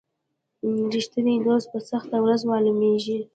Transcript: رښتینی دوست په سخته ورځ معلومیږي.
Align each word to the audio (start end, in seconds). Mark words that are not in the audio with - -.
رښتینی 0.93 1.35
دوست 1.45 1.67
په 1.73 1.79
سخته 1.89 2.17
ورځ 2.21 2.41
معلومیږي. 2.51 3.19